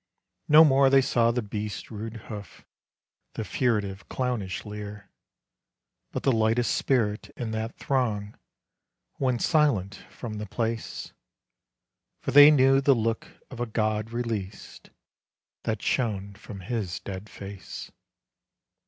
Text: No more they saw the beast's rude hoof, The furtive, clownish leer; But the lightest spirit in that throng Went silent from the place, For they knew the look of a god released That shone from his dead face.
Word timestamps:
No 0.47 0.65
more 0.65 0.89
they 0.89 1.03
saw 1.03 1.29
the 1.29 1.43
beast's 1.43 1.91
rude 1.91 2.21
hoof, 2.27 2.65
The 3.35 3.43
furtive, 3.43 4.09
clownish 4.09 4.65
leer; 4.65 5.11
But 6.11 6.23
the 6.23 6.31
lightest 6.31 6.73
spirit 6.75 7.29
in 7.37 7.51
that 7.51 7.77
throng 7.77 8.33
Went 9.19 9.43
silent 9.43 10.03
from 10.09 10.39
the 10.39 10.47
place, 10.47 11.13
For 12.19 12.31
they 12.31 12.49
knew 12.49 12.81
the 12.81 12.95
look 12.95 13.27
of 13.51 13.59
a 13.59 13.67
god 13.67 14.09
released 14.09 14.89
That 15.65 15.83
shone 15.83 16.33
from 16.33 16.61
his 16.61 16.99
dead 16.99 17.29
face. 17.29 17.91